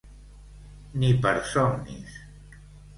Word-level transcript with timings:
Ni 1.03 1.11
per 1.27 1.37
somnis. 1.53 2.21